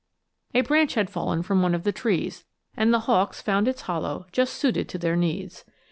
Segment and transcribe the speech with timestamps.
[0.55, 2.43] A branch had fallen from one of the trees,
[2.75, 5.63] and the hawks found its hollow just suited to their needs.